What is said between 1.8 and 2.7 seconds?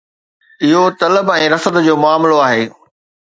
جو معاملو آهي.